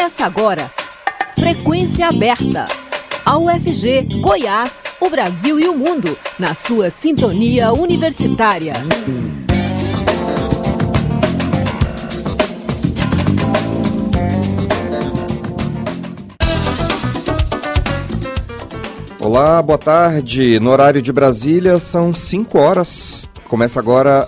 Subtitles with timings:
[0.00, 0.72] Começa agora.
[1.38, 2.64] Frequência aberta.
[3.22, 8.72] A UFG, Goiás, o Brasil e o mundo, na sua sintonia universitária.
[19.20, 20.58] Olá, boa tarde.
[20.60, 23.28] No horário de Brasília são 5 horas.
[23.46, 24.26] Começa agora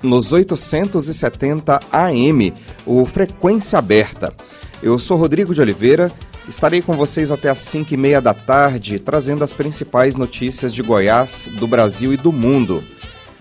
[0.00, 2.54] nos 870 AM,
[2.86, 4.32] o Frequência Aberta.
[4.80, 6.10] Eu sou Rodrigo de Oliveira,
[6.48, 10.82] estarei com vocês até às 5 e meia da tarde, trazendo as principais notícias de
[10.82, 12.84] Goiás, do Brasil e do mundo.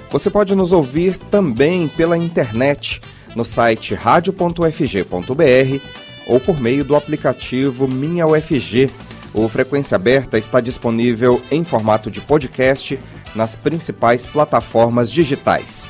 [0.10, 3.02] Você pode nos ouvir também pela internet,
[3.36, 5.84] no site radio.ufg.br
[6.26, 8.90] ou por meio do aplicativo Minha UFG.
[9.32, 13.00] O Frequência Aberta está disponível em formato de podcast
[13.36, 15.88] nas principais plataformas digitais.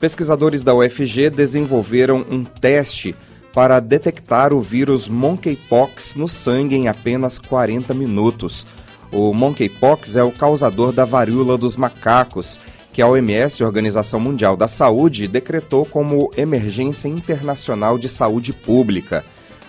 [0.00, 3.14] Pesquisadores da UFG desenvolveram um teste
[3.52, 8.66] para detectar o vírus monkeypox no sangue em apenas 40 minutos.
[9.12, 12.58] O monkeypox é o causador da varíola dos macacos,
[12.94, 19.22] que a OMS, Organização Mundial da Saúde, decretou como emergência internacional de saúde pública.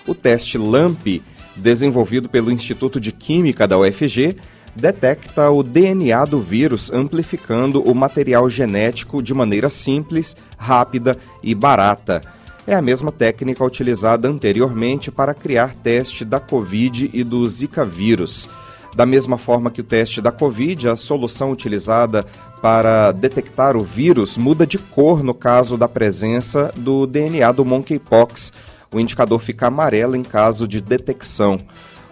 [0.07, 1.21] O teste LAMP,
[1.57, 4.37] desenvolvido pelo Instituto de Química da UFG,
[4.75, 12.21] detecta o DNA do vírus, amplificando o material genético de maneira simples, rápida e barata.
[12.65, 18.49] É a mesma técnica utilizada anteriormente para criar teste da Covid e do Zika vírus.
[18.95, 22.25] Da mesma forma que o teste da Covid, a solução utilizada
[22.61, 28.51] para detectar o vírus muda de cor no caso da presença do DNA do monkeypox.
[28.93, 31.59] O indicador fica amarelo em caso de detecção.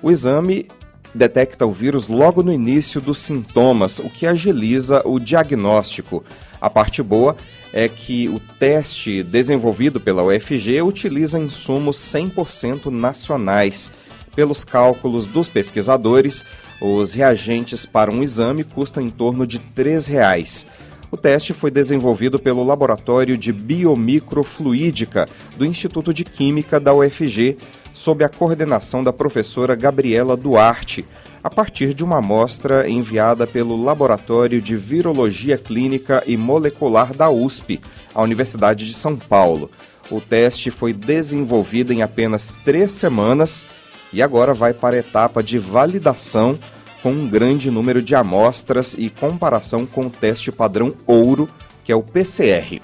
[0.01, 0.67] O exame
[1.13, 6.23] detecta o vírus logo no início dos sintomas, o que agiliza o diagnóstico.
[6.61, 7.35] A parte boa
[7.71, 13.91] é que o teste desenvolvido pela UFG utiliza insumos 100% nacionais.
[14.35, 16.45] Pelos cálculos dos pesquisadores,
[16.81, 20.65] os reagentes para um exame custam em torno de R$ 3,00.
[21.11, 25.27] O teste foi desenvolvido pelo Laboratório de Biomicrofluídica
[25.57, 27.57] do Instituto de Química da UFG,
[27.93, 31.05] sob a coordenação da professora Gabriela Duarte,
[31.43, 37.79] a partir de uma amostra enviada pelo Laboratório de Virologia Clínica e Molecular da USP,
[38.13, 39.69] a Universidade de São Paulo.
[40.11, 43.65] O teste foi desenvolvido em apenas três semanas
[44.11, 46.59] e agora vai para a etapa de validação
[47.01, 51.47] com um grande número de amostras e comparação com o teste padrão ouro,
[51.83, 52.81] que é o PCR.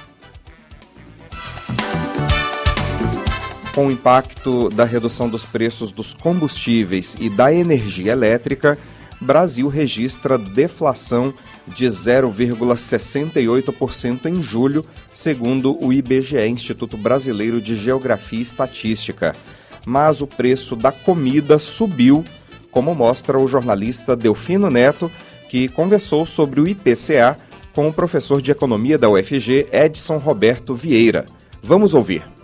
[3.75, 8.77] Com o impacto da redução dos preços dos combustíveis e da energia elétrica,
[9.19, 11.33] Brasil registra deflação
[11.67, 19.35] de 0,68% em julho, segundo o IBGE, Instituto Brasileiro de Geografia e Estatística.
[19.85, 22.23] Mas o preço da comida subiu,
[22.71, 25.11] como mostra o jornalista Delfino Neto,
[25.49, 27.35] que conversou sobre o IPCA
[27.73, 31.25] com o professor de economia da UFG, Edson Roberto Vieira.
[31.61, 32.34] Vamos ouvir.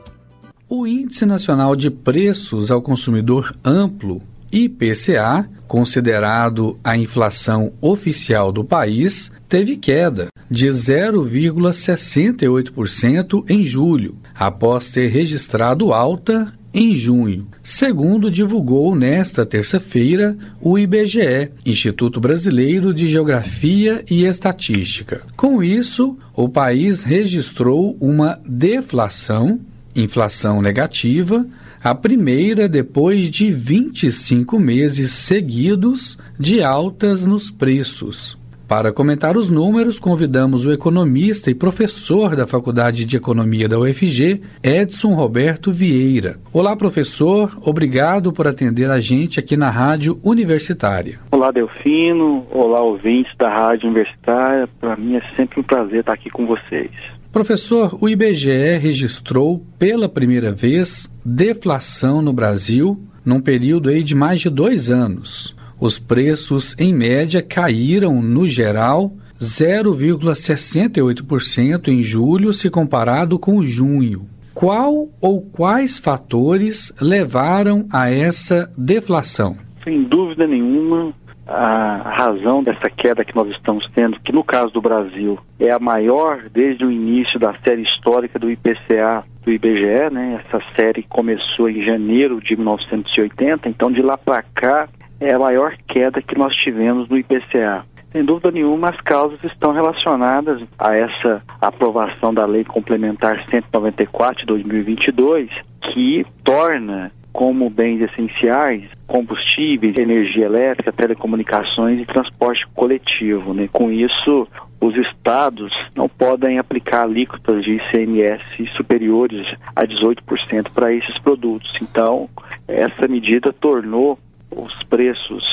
[0.74, 9.30] O Índice Nacional de Preços ao Consumidor Amplo, IPCA, considerado a inflação oficial do país,
[9.50, 19.46] teve queda de 0,68% em julho, após ter registrado alta em junho, segundo divulgou nesta
[19.46, 25.22] terça-feira o IBGE, Instituto Brasileiro de Geografia e Estatística.
[25.36, 29.59] Com isso, o país registrou uma deflação
[29.96, 31.46] inflação negativa,
[31.84, 38.40] a primeira depois de 25 meses seguidos de altas nos preços.
[38.72, 44.41] Para comentar os números, convidamos o economista e professor da Faculdade de Economia da UFG,
[44.63, 46.38] Edson Roberto Vieira.
[46.53, 51.19] Olá, professor, obrigado por atender a gente aqui na Rádio Universitária.
[51.34, 52.47] Olá, Delfino.
[52.50, 54.69] Olá, ouvintes da Rádio Universitária.
[54.79, 56.91] Para mim é sempre um prazer estar aqui com vocês.
[57.31, 64.41] Professor, o IBGE registrou pela primeira vez deflação no Brasil num período aí de mais
[64.41, 65.55] de dois anos.
[65.79, 74.28] Os preços, em média, caíram, no geral, 0,68% em julho se comparado com junho.
[74.53, 79.55] Qual ou quais fatores levaram a essa deflação?
[79.85, 81.14] Sem dúvida nenhuma,
[81.52, 85.80] a razão dessa queda que nós estamos tendo, que no caso do Brasil é a
[85.80, 90.42] maior desde o início da série histórica do IPCA do IBGE, né?
[90.46, 94.88] Essa série começou em janeiro de 1980, então de lá para cá
[95.20, 97.86] é a maior queda que nós tivemos no IPCA.
[98.12, 104.46] Sem dúvida nenhuma, as causas estão relacionadas a essa aprovação da Lei Complementar 194 de
[104.48, 105.50] 2022,
[105.94, 113.53] que torna como bens essenciais combustíveis, energia elétrica, telecomunicações e transporte coletivo.
[113.53, 113.69] Né?
[113.72, 114.47] Com isso,
[114.79, 118.43] os estados não podem aplicar alíquotas de ICMS
[118.75, 121.72] superiores a 18% para esses produtos.
[121.81, 122.29] Então,
[122.67, 124.17] essa medida tornou
[124.49, 125.43] os preços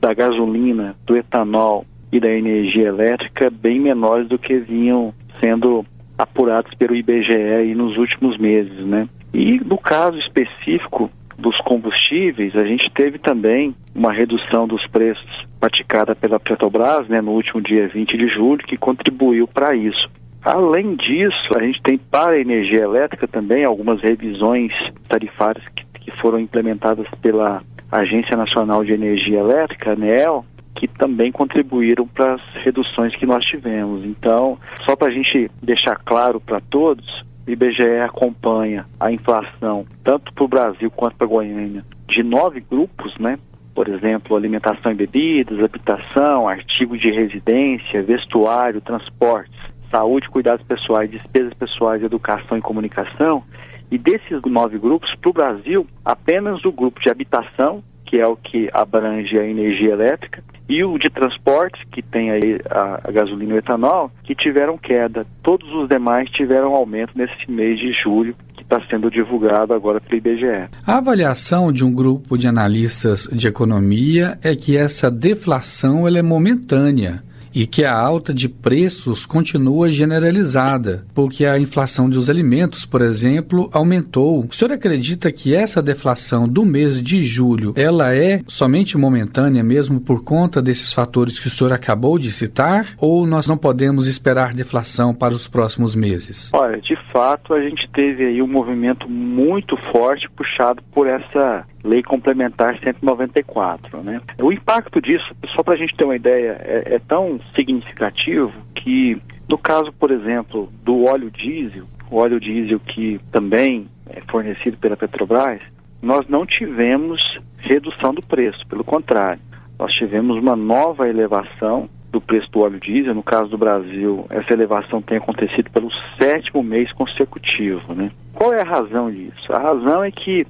[0.00, 5.84] da gasolina, do etanol e da energia elétrica bem menores do que vinham sendo
[6.16, 9.08] apurados pelo IBGE nos últimos meses, né?
[9.34, 16.14] E no caso específico dos combustíveis, a gente teve também uma redução dos preços praticada
[16.14, 20.08] pela Petrobras, né, no último dia 20 de julho, que contribuiu para isso.
[20.42, 24.72] Além disso, a gente tem para a energia elétrica também algumas revisões
[25.08, 30.44] tarifárias que, que foram implementadas pela Agência Nacional de Energia Elétrica, ANEEL,
[30.76, 34.04] que também contribuíram para as reduções que nós tivemos.
[34.04, 40.44] Então, só para a gente deixar claro para todos, IBGE acompanha a inflação, tanto para
[40.44, 43.38] o Brasil quanto para Goiânia, de nove grupos, né?
[43.74, 49.54] Por exemplo, alimentação e bebidas, habitação, artigos de residência, vestuário, transportes,
[49.90, 53.44] saúde, cuidados pessoais, despesas pessoais, educação e comunicação.
[53.90, 58.36] E desses nove grupos, para o Brasil, apenas o grupo de habitação, que é o
[58.36, 63.52] que abrange a energia elétrica, e o de transporte, que tem aí a, a, gasolina
[63.52, 65.26] e o etanol, que tiveram queda.
[65.42, 70.18] Todos os demais tiveram aumento nesse mês de julho, que está sendo divulgado agora pelo
[70.18, 70.68] IBGE.
[70.86, 76.22] A avaliação de um grupo de analistas de economia é que essa deflação ela é
[76.22, 77.22] momentânea
[77.56, 83.70] e que a alta de preços continua generalizada, porque a inflação dos alimentos, por exemplo,
[83.72, 84.44] aumentou.
[84.44, 89.98] O senhor acredita que essa deflação do mês de julho, ela é somente momentânea mesmo
[89.98, 94.52] por conta desses fatores que o senhor acabou de citar, ou nós não podemos esperar
[94.52, 96.50] deflação para os próximos meses?
[96.52, 102.02] Olha, de fato, a gente teve aí um movimento muito forte puxado por essa Lei
[102.02, 104.02] Complementar 194.
[104.02, 104.20] Né?
[104.40, 109.20] O impacto disso, só para a gente ter uma ideia, é, é tão significativo que,
[109.48, 114.96] no caso, por exemplo, do óleo diesel, o óleo diesel que também é fornecido pela
[114.96, 115.60] Petrobras,
[116.02, 117.20] nós não tivemos
[117.58, 119.40] redução do preço, pelo contrário,
[119.78, 123.14] nós tivemos uma nova elevação do preço do óleo diesel.
[123.14, 127.94] No caso do Brasil, essa elevação tem acontecido pelo sétimo mês consecutivo.
[127.94, 128.10] Né?
[128.32, 129.52] Qual é a razão disso?
[129.52, 130.46] A razão é que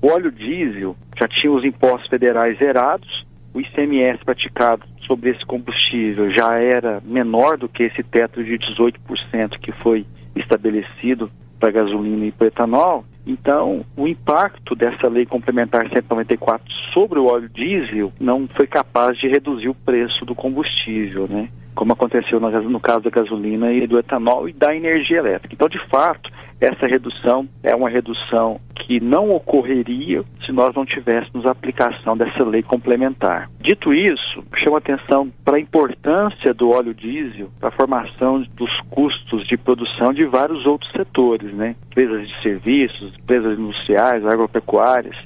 [0.00, 6.30] o óleo diesel já tinha os impostos federais zerados, o ICMS praticado sobre esse combustível
[6.30, 10.06] já era menor do que esse teto de 18% que foi
[10.36, 13.04] estabelecido para gasolina e para etanol.
[13.26, 19.28] Então, o impacto dessa lei complementar 194 sobre o óleo diesel não foi capaz de
[19.28, 21.48] reduzir o preço do combustível, né?
[21.74, 25.54] Como aconteceu no, caso da gasolina e do etanol e da energia elétrica.
[25.54, 26.30] Então, de fato,
[26.64, 32.44] essa redução é uma redução que não ocorreria se nós não tivéssemos a aplicação dessa
[32.44, 33.50] lei complementar.
[33.60, 39.46] Dito isso, chama atenção para a importância do óleo diesel para a formação dos custos
[39.46, 41.74] de produção de vários outros setores, né?
[41.90, 45.16] Empresas de serviços, empresas industriais, agropecuárias,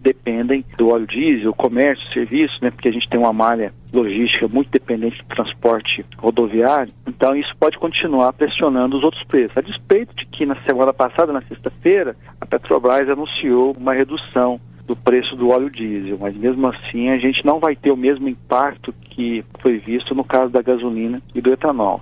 [0.00, 2.70] dependem do óleo diesel, comércio, serviços, né?
[2.70, 7.78] Porque a gente tem uma malha logística muito dependente do transporte rodoviário, então isso pode
[7.78, 9.56] continuar pressionando os outros preços.
[9.56, 14.96] A despeito de que na semana passada, na sexta-feira, a Petrobras anunciou uma redução do
[14.96, 18.92] preço do óleo diesel, mas mesmo assim a gente não vai ter o mesmo impacto
[19.10, 22.00] que foi visto no caso da gasolina e do etanol.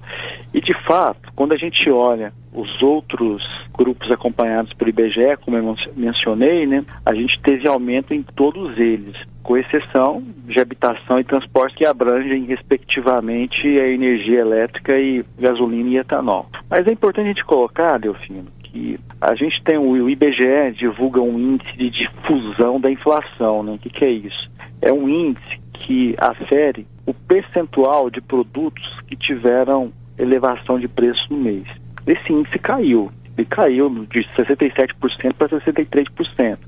[0.54, 3.42] E de fato, quando a gente olha os outros
[3.76, 9.16] grupos acompanhados pelo IBGE, como eu mencionei, né, a gente teve aumento em todos eles,
[9.42, 15.96] com exceção de habitação e transporte que abrangem respectivamente a energia elétrica e gasolina e
[15.98, 16.46] etanol.
[16.68, 21.38] Mas é importante a gente colocar, Delfino, que a gente tem o, IBGE divulga um
[21.38, 23.72] índice de difusão da inflação, né?
[23.72, 24.50] O que, que é isso?
[24.80, 31.38] É um índice que afere o percentual de produtos que tiveram elevação de preço no
[31.38, 31.64] mês.
[32.06, 36.58] Esse índice caiu, ele caiu de 67% para 63%.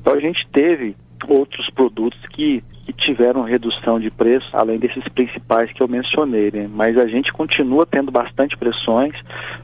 [0.00, 0.94] Então a gente teve
[1.26, 6.68] outros produtos que, que, tiveram redução de preço, além desses principais que eu mencionei, né?
[6.72, 9.14] Mas a gente continua tendo bastante pressões.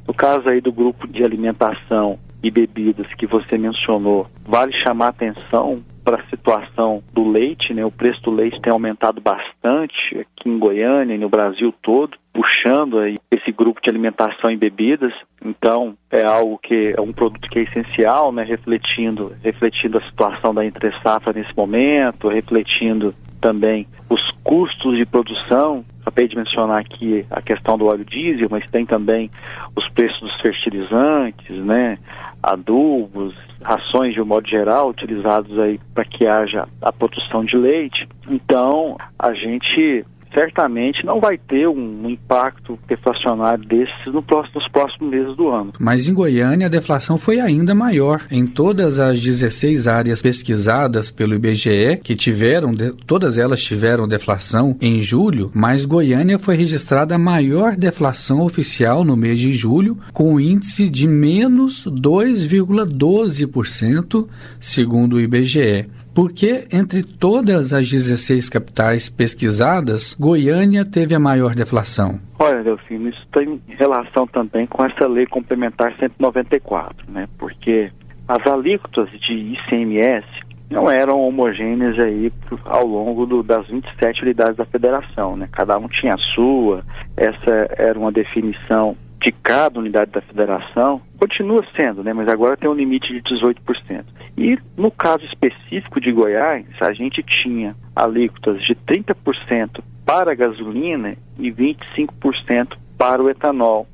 [0.06, 5.82] No caso aí do grupo de alimentação e bebidas que você mencionou, vale chamar atenção
[6.04, 7.84] para a situação do leite, né?
[7.84, 12.98] O preço do leite tem aumentado bastante aqui em Goiânia e no Brasil todo, puxando
[12.98, 15.12] aí esse grupo de alimentação e bebidas.
[15.44, 18.44] Então, é algo que é um produto que é essencial, né?
[18.44, 25.84] Refletindo, refletindo a situação da entre safra nesse momento, refletindo também os custos de produção.
[26.04, 29.30] Acabei de mencionar aqui a questão do óleo diesel, mas tem também
[29.74, 31.98] os preços dos fertilizantes, né,
[32.42, 38.06] adubos, rações de um modo geral utilizados aí para que haja a produção de leite.
[38.28, 45.10] Então, a gente certamente não vai ter um, impacto deflacionário desses no próximo, nos próximos
[45.10, 45.72] meses do ano.
[45.78, 48.26] Mas em Goiânia a deflação foi ainda maior.
[48.30, 52.74] Em todas as 16 áreas pesquisadas pelo IBGE, que tiveram,
[53.06, 59.16] todas elas tiveram deflação em julho, mas Goiânia foi registrada a maior deflação oficial no
[59.16, 64.26] mês de julho, com índice de menos 2,12%,
[64.58, 65.86] segundo o IBGE.
[66.14, 72.20] Porque entre todas as 16 capitais pesquisadas, Goiânia teve a maior deflação?
[72.38, 77.26] Olha, Delfino, isso tem relação também com essa lei complementar 194, né?
[77.36, 77.90] Porque
[78.28, 80.24] as alíquotas de ICMS
[80.70, 82.32] não eram homogêneas aí
[82.64, 85.48] ao longo do, das 27 unidades da federação, né?
[85.52, 86.82] Cada um tinha a sua,
[87.16, 92.12] essa era uma definição de cada unidade da federação, continua sendo, né?
[92.12, 94.04] Mas agora tem um limite de 18%.
[94.36, 101.16] E no caso específico de Goiás, a gente tinha alíquotas de 30% para a gasolina
[101.38, 103.86] e 25% para o etanol.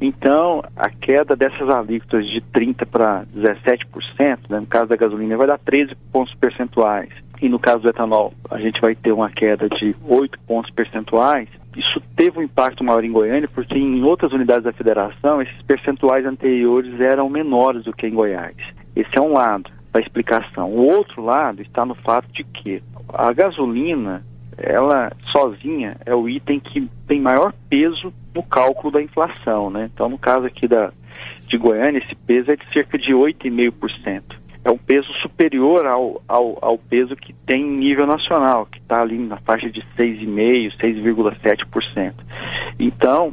[0.00, 5.46] Então, a queda dessas alíquotas de 30% para 17%, né, no caso da gasolina, vai
[5.46, 7.08] dar 13 pontos percentuais.
[7.40, 11.48] E no caso do etanol, a gente vai ter uma queda de 8 pontos percentuais.
[11.76, 16.24] Isso teve um impacto maior em Goiânia, porque em outras unidades da federação, esses percentuais
[16.24, 18.56] anteriores eram menores do que em Goiás.
[18.94, 20.70] Esse é um lado da explicação.
[20.70, 24.24] O outro lado está no fato de que a gasolina,
[24.56, 29.90] ela sozinha é o item que tem maior peso no cálculo da inflação, né?
[29.92, 30.92] Então, no caso aqui da
[31.46, 34.22] de Goiânia, esse peso é de cerca de 8,5%.
[34.66, 39.00] É um peso superior ao, ao, ao peso que tem em nível nacional, que está
[39.00, 42.14] ali na faixa de 6,5%, 6,7%.
[42.76, 43.32] Então,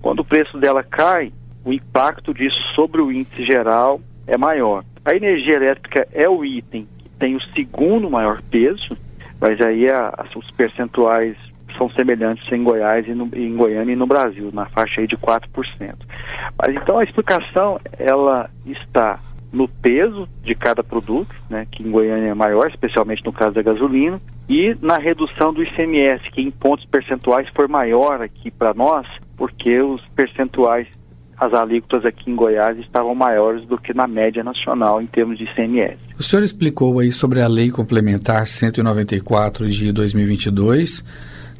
[0.00, 1.32] quando o preço dela cai,
[1.64, 4.84] o impacto disso sobre o índice geral é maior.
[5.04, 8.98] A energia elétrica é o item que tem o segundo maior peso,
[9.40, 11.36] mas aí a, a, os percentuais
[11.78, 15.16] são semelhantes em Goiás e no, em Goiânia e no Brasil, na faixa aí de
[15.16, 15.46] 4%.
[16.58, 19.20] Mas então a explicação ela está
[19.52, 23.62] no peso de cada produto, né, que em Goiânia é maior, especialmente no caso da
[23.62, 29.06] gasolina, e na redução do ICMS, que em pontos percentuais foi maior aqui para nós,
[29.36, 30.88] porque os percentuais
[31.42, 35.44] as alíquotas aqui em Goiás estavam maiores do que na média nacional em termos de
[35.44, 35.98] ICMS.
[36.16, 41.04] O senhor explicou aí sobre a Lei Complementar 194 de 2022,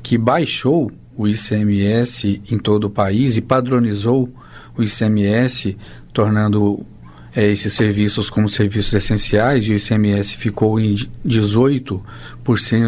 [0.01, 4.29] que baixou o ICMS em todo o país e padronizou
[4.79, 5.77] o ICMS,
[6.13, 6.87] tornando
[7.35, 10.95] é, esses serviços como serviços essenciais e o ICMS ficou em
[11.27, 12.01] 18%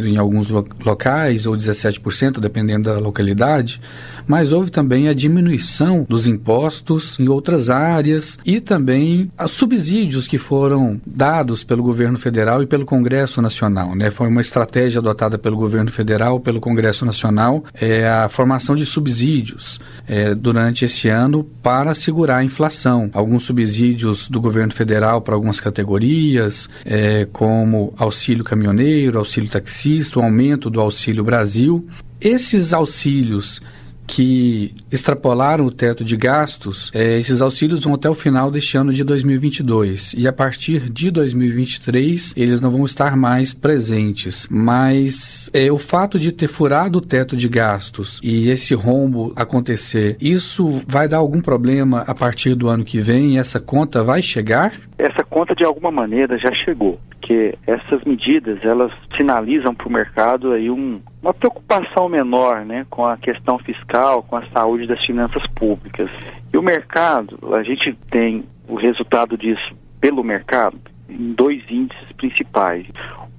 [0.05, 3.81] em alguns locais ou 17%, dependendo da localidade,
[4.27, 10.39] mas houve também a diminuição dos impostos em outras áreas e também os subsídios que
[10.39, 13.95] foram dados pelo governo federal e pelo Congresso Nacional.
[13.95, 14.11] Né?
[14.11, 19.81] Foi uma estratégia adotada pelo governo federal, pelo Congresso Nacional, é, a formação de subsídios
[20.09, 23.11] é, durante esse ano para segurar a inflação.
[23.13, 30.23] Alguns subsídios do governo federal para algumas categorias, é, como auxílio caminhoneiro, auxílio taxista, o
[30.23, 31.87] aumento do Auxílio Brasil.
[32.21, 33.61] Esses auxílios
[34.07, 38.93] que extrapolaram o teto de gastos, é, esses auxílios vão até o final deste ano
[38.93, 44.47] de 2022 e a partir de 2023 eles não vão estar mais presentes.
[44.51, 50.17] Mas é, o fato de ter furado o teto de gastos e esse rombo acontecer,
[50.21, 53.39] isso vai dar algum problema a partir do ano que vem?
[53.39, 54.75] Essa conta vai chegar?
[54.99, 60.53] Essa conta de alguma maneira já chegou porque essas medidas elas sinalizam para o mercado
[60.53, 65.43] aí um, uma preocupação menor né, com a questão fiscal, com a saúde das finanças
[65.55, 66.11] públicas.
[66.53, 70.79] E o mercado, a gente tem o resultado disso pelo mercado
[71.09, 72.87] em dois índices principais.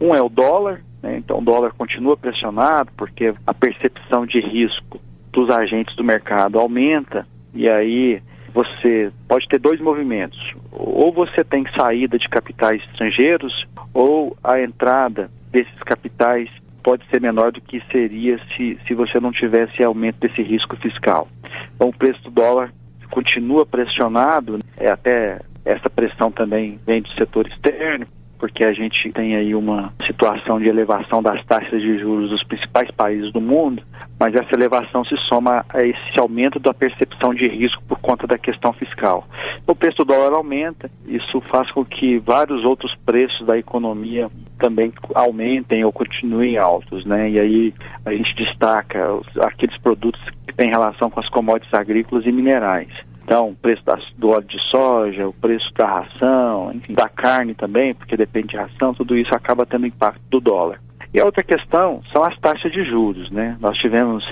[0.01, 4.99] Um é o dólar, né, então o dólar continua pressionado porque a percepção de risco
[5.31, 8.19] dos agentes do mercado aumenta e aí
[8.55, 10.55] você pode ter dois movimentos.
[10.71, 16.49] Ou você tem saída de capitais estrangeiros, ou a entrada desses capitais
[16.81, 21.27] pode ser menor do que seria se, se você não tivesse aumento desse risco fiscal.
[21.75, 22.71] Então, o preço do dólar
[23.11, 28.07] continua pressionado, é, até essa pressão também vem do setor externo,
[28.45, 32.91] porque a gente tem aí uma situação de elevação das taxas de juros dos principais
[32.91, 33.81] países do mundo,
[34.19, 38.37] mas essa elevação se soma a esse aumento da percepção de risco por conta da
[38.37, 39.27] questão fiscal.
[39.65, 44.93] O preço do dólar aumenta, isso faz com que vários outros preços da economia também
[45.15, 47.31] aumentem ou continuem altos, né?
[47.31, 47.73] E aí
[48.05, 49.07] a gente destaca
[49.41, 52.89] aqueles produtos que têm relação com as commodities agrícolas e minerais.
[53.25, 57.55] Então, o preço das, do óleo de soja, o preço da ração, enfim, da carne
[57.55, 60.79] também, porque depende de ração, tudo isso acaba tendo impacto do dólar.
[61.11, 63.57] E a outra questão são as taxas de juros, né?
[63.59, 64.23] Nós tivemos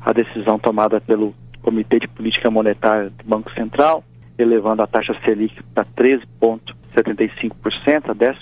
[0.00, 4.02] a decisão tomada pelo Comitê de Política Monetária do Banco Central,
[4.38, 8.38] elevando a taxa Selic para 13,75%, a 12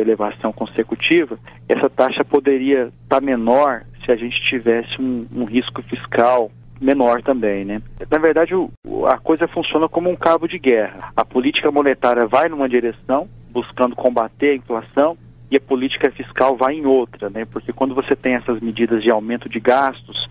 [0.00, 1.38] elevação consecutiva.
[1.68, 7.64] Essa taxa poderia estar menor se a gente tivesse um, um risco fiscal menor também,
[7.64, 7.82] né?
[8.10, 8.70] Na verdade, o,
[9.06, 11.12] a coisa funciona como um cabo de guerra.
[11.16, 15.16] A política monetária vai numa direção, buscando combater a inflação,
[15.50, 17.44] e a política fiscal vai em outra, né?
[17.44, 20.28] Porque quando você tem essas medidas de aumento de gastos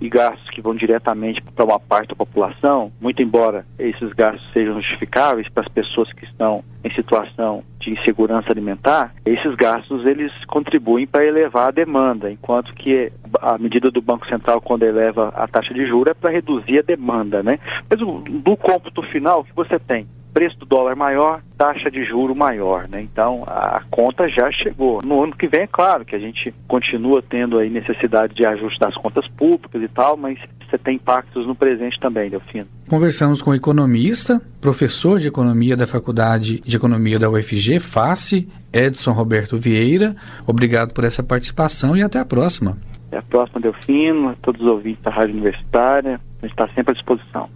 [0.00, 4.80] e gastos que vão diretamente para uma parte da população, muito embora esses gastos sejam
[4.80, 11.06] justificáveis para as pessoas que estão em situação de insegurança alimentar, esses gastos eles contribuem
[11.06, 15.74] para elevar a demanda, enquanto que a medida do Banco Central quando eleva a taxa
[15.74, 17.58] de juros é para reduzir a demanda, né?
[17.88, 22.34] Mas do cômputo final o que você tem preço do dólar maior, taxa de juro
[22.34, 23.00] maior, né?
[23.00, 24.98] Então a conta já chegou.
[25.04, 28.80] No ano que vem, é claro que a gente continua tendo aí necessidade de ajuste
[28.80, 30.36] das contas públicas e tal, mas
[30.74, 32.66] você tem impactos no presente também, Delfino.
[32.88, 39.12] Conversamos com o economista, professor de economia da Faculdade de Economia da UFG, FACE, Edson
[39.12, 40.16] Roberto Vieira.
[40.46, 42.76] Obrigado por essa participação e até a próxima.
[43.08, 46.20] Até a próxima, Delfino, a todos os ouvintes da Rádio Universitária.
[46.42, 47.48] A gente está sempre à disposição.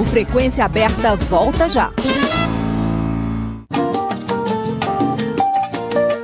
[0.00, 1.92] O Frequência Aberta volta já.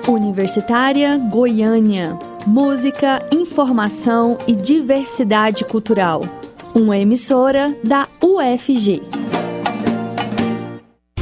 [0.08, 2.16] Universitária Goiânia.
[2.46, 6.20] Música, informação e diversidade cultural.
[6.74, 9.23] Uma emissora da UFG.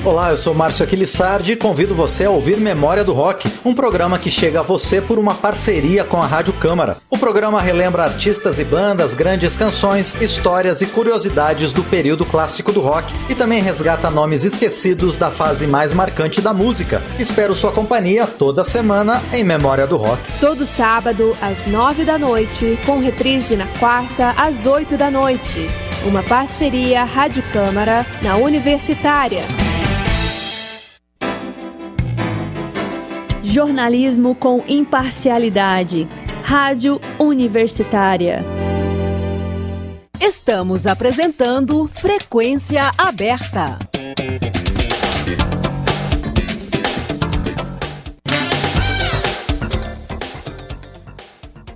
[0.04, 4.18] Olá, eu sou Márcio Aquilissardi e convido você a ouvir Memória do Rock, um programa
[4.18, 6.96] que chega a você por uma parceria com a Rádio Câmara.
[7.08, 12.80] O programa relembra artistas e bandas, grandes canções, histórias e curiosidades do período clássico do
[12.80, 17.00] rock e também resgata nomes esquecidos da fase mais marcante da música.
[17.16, 20.20] Espero sua companhia toda semana em Memória do Rock.
[20.40, 25.70] Todo sábado às nove da noite, com reprise na quarta às oito da noite.
[26.04, 29.42] Uma parceria Rádio Câmara na Universitária.
[33.52, 36.08] Jornalismo com imparcialidade.
[36.42, 38.42] Rádio Universitária.
[40.18, 43.78] Estamos apresentando Frequência Aberta.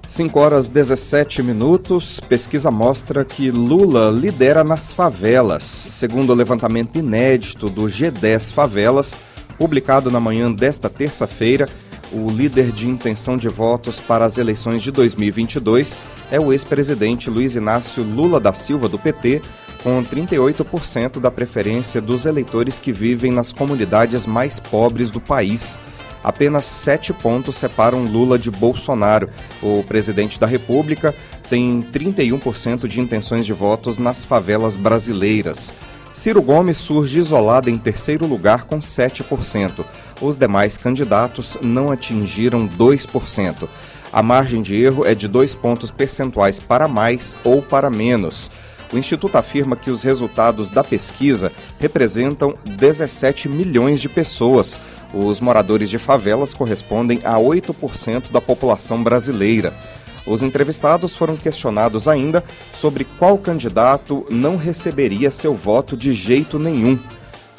[0.09, 2.21] Cinco horas 17 minutos.
[2.21, 5.63] Pesquisa mostra que Lula lidera nas favelas.
[5.63, 9.15] Segundo o levantamento inédito do G10 Favelas,
[9.59, 11.69] Publicado na manhã desta terça-feira,
[12.13, 15.97] o líder de intenção de votos para as eleições de 2022
[16.31, 19.43] é o ex-presidente Luiz Inácio Lula da Silva, do PT,
[19.83, 25.79] com 38% da preferência dos eleitores que vivem nas comunidades mais pobres do país.
[26.23, 29.31] Apenas sete pontos separam Lula de Bolsonaro.
[29.63, 31.15] O presidente da República
[31.49, 35.73] tem 31% de intenções de votos nas favelas brasileiras.
[36.17, 39.85] Ciro Gomes surge isolado em terceiro lugar com 7%.
[40.19, 43.69] Os demais candidatos não atingiram 2%.
[44.11, 48.51] A margem de erro é de dois pontos percentuais para mais ou para menos.
[48.91, 54.81] O Instituto afirma que os resultados da pesquisa representam 17 milhões de pessoas.
[55.13, 59.75] Os moradores de favelas correspondem a 8% da população brasileira.
[60.27, 66.99] Os entrevistados foram questionados ainda sobre qual candidato não receberia seu voto de jeito nenhum.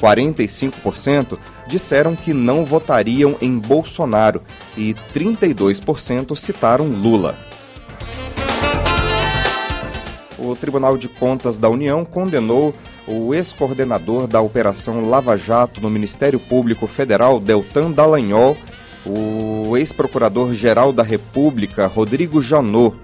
[0.00, 4.42] 45% disseram que não votariam em Bolsonaro
[4.76, 7.34] e 32% citaram Lula.
[10.38, 12.72] O Tribunal de Contas da União condenou
[13.08, 18.56] o ex-coordenador da Operação Lava Jato no Ministério Público Federal, Deltan Dallagnol,
[19.08, 22.96] o ex-procurador-geral da República, Rodrigo Janot,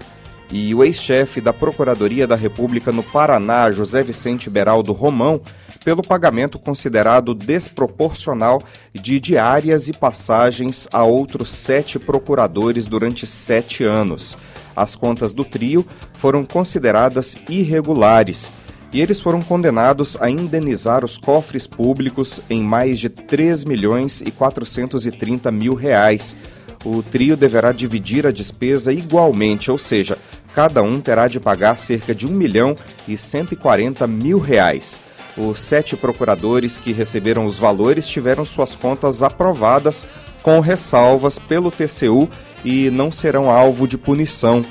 [0.51, 5.41] e o ex-chefe da Procuradoria da República no Paraná, José Vicente Beraldo Romão,
[5.83, 8.61] pelo pagamento considerado desproporcional
[8.93, 14.37] de diárias e passagens a outros sete procuradores durante sete anos.
[14.75, 18.51] As contas do trio foram consideradas irregulares
[18.95, 24.31] e eles foram condenados a indenizar os cofres públicos em mais de 3 milhões e
[24.31, 26.37] 430 mil reais.
[26.85, 30.17] O trio deverá dividir a despesa igualmente, ou seja,
[30.53, 35.01] cada um terá de pagar cerca de 1 milhão e 140 mil reais.
[35.35, 40.05] Os sete procuradores que receberam os valores tiveram suas contas aprovadas
[40.41, 42.29] com ressalvas pelo TCU
[42.63, 44.63] e não serão alvo de punição.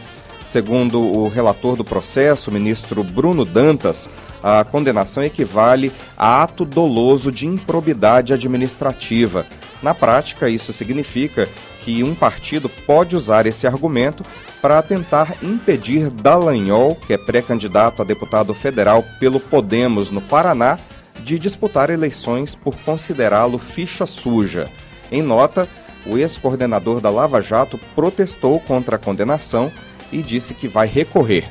[0.44, 4.10] Segundo o relator do processo, ministro Bruno Dantas,
[4.42, 9.46] a condenação equivale a ato doloso de improbidade administrativa.
[9.82, 11.48] Na prática, isso significa
[11.82, 14.22] que um partido pode usar esse argumento
[14.60, 20.78] para tentar impedir Dallagnol, que é pré-candidato a deputado federal pelo Podemos no Paraná,
[21.20, 24.68] de disputar eleições por considerá-lo ficha suja.
[25.10, 25.66] Em nota,
[26.06, 29.72] o ex-coordenador da Lava Jato protestou contra a condenação
[30.14, 31.44] e disse que vai recorrer.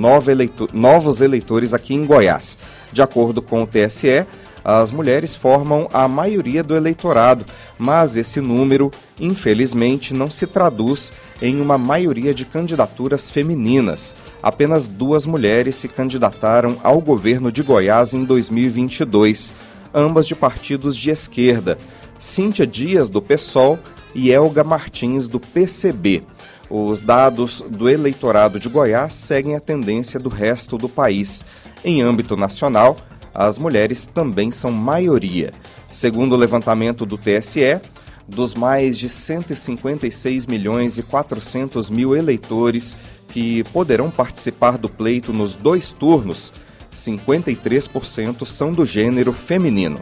[0.73, 2.57] novos eleitores aqui em Goiás.
[2.91, 4.27] De acordo com o TSE,
[4.63, 7.45] as mulheres formam a maioria do eleitorado,
[7.77, 14.15] mas esse número, infelizmente, não se traduz em uma maioria de candidaturas femininas.
[14.41, 19.53] Apenas duas mulheres se candidataram ao governo de Goiás em 2022,
[19.93, 21.77] ambas de partidos de esquerda.
[22.17, 23.77] Cíntia Dias, do PSOL,
[24.15, 26.23] e Elga Martins, do PCB.
[26.69, 31.43] Os dados do eleitorado de Goiás seguem a tendência do resto do país.
[31.83, 32.97] Em âmbito nacional,
[33.33, 35.53] as mulheres também são maioria.
[35.91, 37.79] Segundo o levantamento do TSE,
[38.27, 42.95] dos mais de 156 milhões e 400 mil eleitores
[43.29, 46.53] que poderão participar do pleito nos dois turnos,
[46.95, 50.01] 53% são do gênero feminino.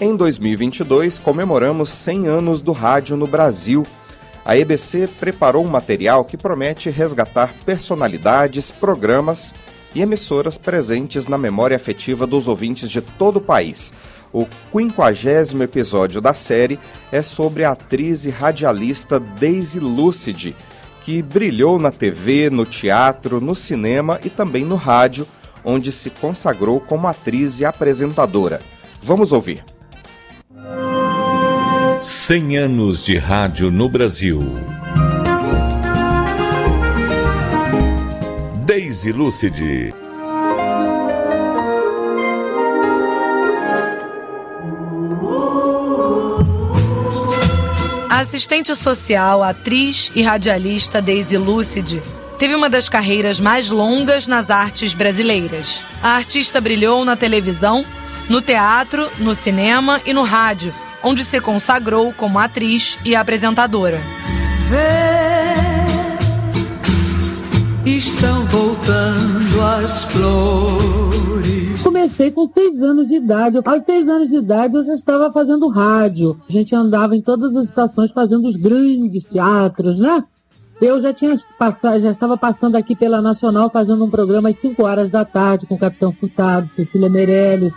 [0.00, 3.86] Em 2022, comemoramos 100 anos do rádio no Brasil
[4.44, 9.54] a EBC preparou um material que promete resgatar personalidades, programas
[9.94, 13.92] e emissoras presentes na memória afetiva dos ouvintes de todo o país.
[14.32, 20.56] O quinquagésimo episódio da série é sobre a atriz e radialista Daisy Lucid,
[21.04, 25.26] que brilhou na TV, no teatro, no cinema e também no rádio,
[25.64, 28.60] onde se consagrou como atriz e apresentadora.
[29.02, 29.71] Vamos ouvir.
[32.02, 34.40] 100 anos de rádio no Brasil.
[38.66, 39.94] Daisy Lucid.
[48.10, 52.02] A assistente social, atriz e radialista Daisy Lucid
[52.36, 55.80] teve uma das carreiras mais longas nas artes brasileiras.
[56.02, 57.84] A artista brilhou na televisão,
[58.28, 64.00] no teatro, no cinema e no rádio onde se consagrou como atriz e apresentadora.
[64.68, 65.32] Vê,
[67.90, 71.82] estão voltando as flores.
[71.82, 73.58] Comecei com seis anos de idade.
[73.64, 76.40] Aos seis anos de idade eu já estava fazendo rádio.
[76.48, 80.22] A gente andava em todas as estações fazendo os grandes teatros, né?
[80.80, 84.82] Eu já tinha passado, já estava passando aqui pela Nacional fazendo um programa às 5
[84.84, 87.72] horas da tarde com o Capitão Furtado, Cecília Meirelles,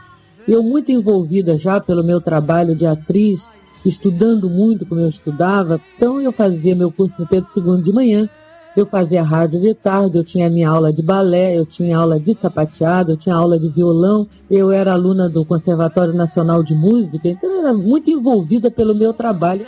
[0.48, 3.42] eu muito envolvida já pelo meu trabalho de atriz,
[3.86, 8.30] estudando muito como eu estudava, então eu fazia meu curso no Pedro II de manhã,
[8.76, 12.36] eu fazia rádio de tarde, eu tinha minha aula de balé, eu tinha aula de
[12.36, 17.50] sapateado, eu tinha aula de violão, eu era aluna do Conservatório Nacional de Música, então
[17.50, 19.66] eu era muito envolvida pelo meu trabalho.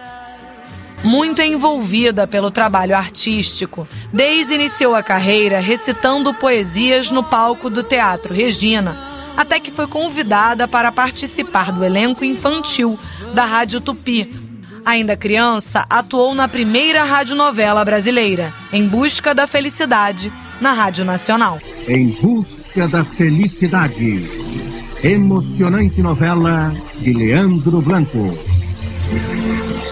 [1.04, 8.34] Muito envolvida pelo trabalho artístico, Deise iniciou a carreira recitando poesias no palco do Teatro
[8.34, 8.98] Regina,
[9.38, 13.00] até que foi convidada para participar do elenco infantil
[13.36, 14.34] da Rádio Tupi.
[14.84, 21.60] Ainda criança, atuou na primeira radionovela brasileira, Em Busca da Felicidade, na Rádio Nacional.
[21.88, 24.28] Em Busca da Felicidade.
[25.04, 28.34] Emocionante novela de Leandro Blanco.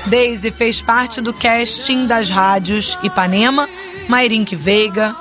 [0.08, 3.70] Daisy fez parte do casting das rádios Ipanema,
[4.08, 5.16] Mairink Veiga,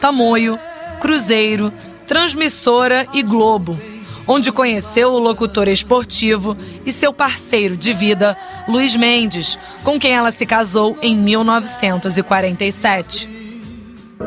[0.00, 0.58] Tamoio,
[1.00, 1.72] Cruzeiro,
[2.10, 3.78] Transmissora e Globo,
[4.26, 10.32] onde conheceu o locutor esportivo e seu parceiro de vida, Luiz Mendes, com quem ela
[10.32, 13.30] se casou em 1947.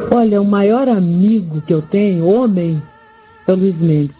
[0.10, 2.82] Olha, o maior amigo que eu tenho, homem,
[3.46, 4.16] é o Luiz Mendes.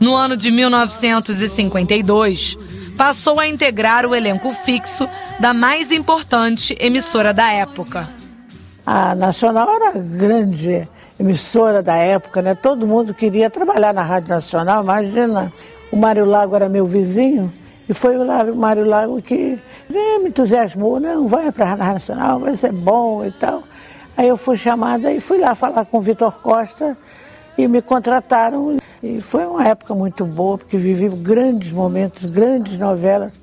[0.00, 2.56] No ano de 1952,
[2.96, 5.06] passou a integrar o elenco fixo
[5.38, 8.08] da mais importante emissora da época.
[8.86, 10.88] A Nacional era grande
[11.18, 12.54] emissora da época, né?
[12.54, 15.52] Todo mundo queria trabalhar na Rádio Nacional, imagina.
[15.90, 17.52] O Mário Lago era meu vizinho
[17.88, 22.56] e foi o Mário Lago que me entusiasmou, não, vai para a Rádio Nacional, vai
[22.56, 23.62] ser bom e tal.
[24.16, 26.96] Aí eu fui chamada e fui lá falar com o Vitor Costa
[27.56, 28.76] e me contrataram.
[29.02, 33.40] E foi uma época muito boa, porque vivi grandes momentos, grandes novelas.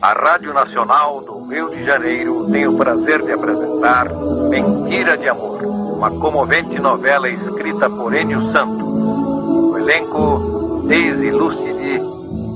[0.00, 4.06] A Rádio Nacional do Rio de Janeiro tem o prazer de apresentar
[4.50, 8.84] Mentira de Amor, uma comovente novela escrita por Enio Santo.
[8.84, 12.00] O elenco, Daisy Lucidi,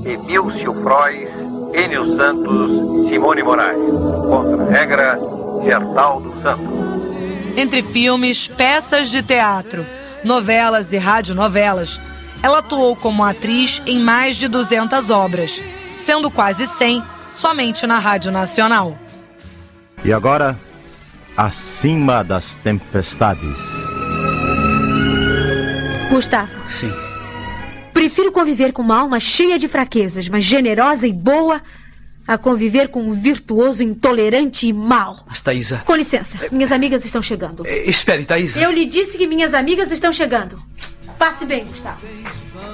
[0.05, 1.29] Emílcio Frois,
[1.73, 3.89] Enio Santos Simone Moraes.
[4.29, 5.19] Contra-regra,
[5.63, 7.57] Gertaldo Santos.
[7.57, 9.83] Entre filmes, peças de teatro,
[10.23, 11.99] novelas e radionovelas,
[12.43, 15.61] ela atuou como atriz em mais de 200 obras,
[15.97, 18.97] sendo quase 100 somente na Rádio Nacional.
[20.03, 20.57] E agora,
[21.35, 23.57] acima das tempestades.
[26.09, 26.51] Gustavo.
[26.69, 26.91] Sim.
[27.93, 31.61] Prefiro conviver com uma alma cheia de fraquezas, mas generosa e boa,
[32.27, 35.23] a conviver com um virtuoso intolerante e mau.
[35.27, 35.83] Mas, Thaisa...
[35.85, 37.65] Com licença, minhas amigas estão chegando.
[37.65, 38.59] Eh, espere, Thaisa.
[38.59, 40.61] Eu lhe disse que minhas amigas estão chegando.
[41.17, 42.05] Passe bem, Gustavo.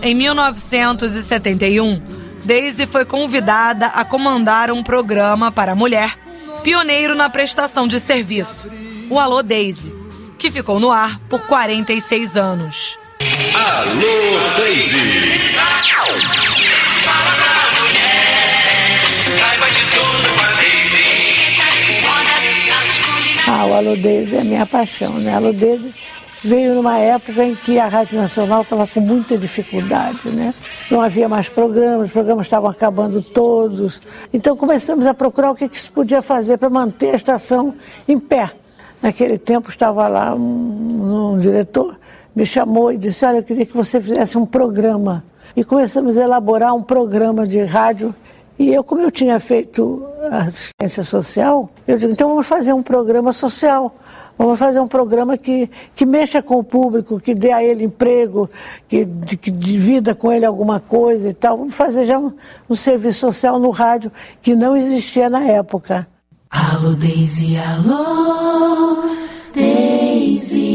[0.01, 2.01] Em 1971,
[2.47, 6.17] Daisy foi convidada a comandar um programa para a mulher,
[6.63, 8.71] pioneiro na prestação de serviço,
[9.09, 9.93] o Alô Daisy,
[10.37, 12.97] que ficou no ar por 46 anos.
[13.53, 14.95] Alô Daisy!
[23.45, 25.35] Ah, o Alô Daisy é a minha paixão, né?
[25.35, 25.93] Alô Daisy
[26.43, 30.53] veio numa época em que a Rádio Nacional estava com muita dificuldade, né?
[30.89, 34.01] Não havia mais programas, os programas estavam acabando todos.
[34.33, 37.73] Então começamos a procurar o que, que se podia fazer para manter a estação
[38.07, 38.51] em pé.
[39.01, 41.97] Naquele tempo estava lá um, um diretor,
[42.35, 45.23] me chamou e disse, olha, eu queria que você fizesse um programa.
[45.55, 48.13] E começamos a elaborar um programa de rádio
[48.59, 53.31] e eu, como eu tinha feito assistência social, eu digo, então vamos fazer um programa
[53.31, 53.95] social.
[54.37, 58.47] Vamos fazer um programa que, que mexa com o público, que dê a ele emprego,
[58.87, 59.05] que,
[59.41, 61.57] que divida com ele alguma coisa e tal.
[61.57, 62.31] Vamos fazer já um,
[62.69, 66.07] um serviço social no rádio que não existia na época.
[66.51, 69.03] Alô, Daisy, alô,
[69.53, 70.67] Daisy.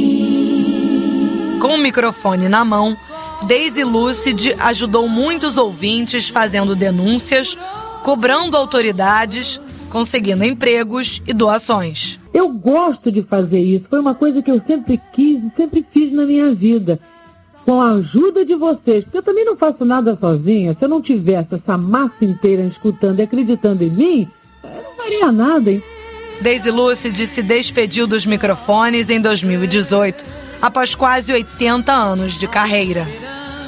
[1.61, 2.97] Com o microfone na mão,
[3.46, 7.57] Daisy Lucid ajudou muitos ouvintes fazendo denúncias,
[8.02, 12.18] cobrando autoridades, conseguindo empregos e doações.
[12.33, 13.88] Eu gosto de fazer isso.
[13.88, 16.98] Foi uma coisa que eu sempre quis e sempre fiz na minha vida.
[17.64, 20.74] Com a ajuda de vocês, porque eu também não faço nada sozinha.
[20.74, 24.28] Se eu não tivesse essa massa inteira escutando e acreditando em mim,
[24.64, 25.83] eu não faria nada, hein?
[26.40, 30.24] Daisy Lucid se despediu dos microfones em 2018,
[30.62, 33.09] após quase 80 anos de carreira.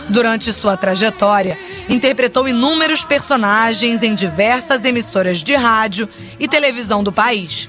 [0.09, 7.69] Durante sua trajetória, interpretou inúmeros personagens em diversas emissoras de rádio e televisão do país.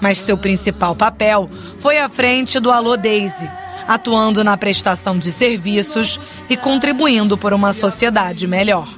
[0.00, 3.50] Mas seu principal papel foi à frente do Alô Daisy,
[3.88, 8.88] atuando na prestação de serviços e contribuindo por uma sociedade melhor.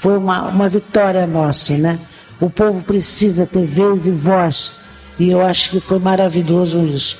[0.00, 1.98] Foi uma, uma vitória nossa, né?
[2.40, 4.72] O povo precisa ter vez e voz.
[5.18, 7.18] E eu acho que foi maravilhoso isso.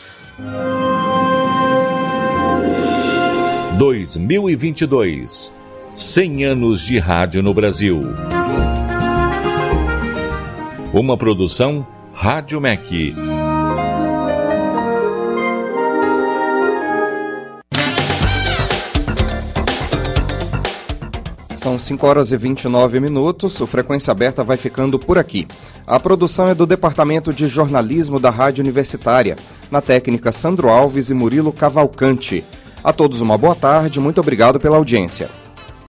[3.79, 5.53] 2022
[5.91, 8.01] 100 anos de rádio no Brasil.
[10.95, 13.15] Uma produção Rádio MEC.
[21.51, 23.61] São 5 horas e 29 minutos.
[23.61, 25.47] O Frequência Aberta vai ficando por aqui.
[25.87, 29.37] A produção é do Departamento de Jornalismo da Rádio Universitária.
[29.71, 32.43] Na técnica, Sandro Alves e Murilo Cavalcante.
[32.87, 35.29] A todos uma boa tarde, muito obrigado pela audiência.